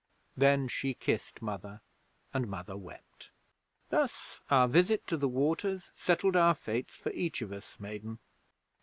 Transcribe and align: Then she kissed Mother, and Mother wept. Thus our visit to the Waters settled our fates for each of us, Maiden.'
Then 0.35 0.67
she 0.67 0.95
kissed 0.95 1.43
Mother, 1.43 1.79
and 2.33 2.47
Mother 2.47 2.75
wept. 2.75 3.29
Thus 3.89 4.39
our 4.49 4.67
visit 4.67 5.05
to 5.05 5.15
the 5.15 5.27
Waters 5.29 5.91
settled 5.93 6.35
our 6.35 6.55
fates 6.55 6.95
for 6.95 7.11
each 7.11 7.43
of 7.43 7.51
us, 7.51 7.79
Maiden.' 7.79 8.17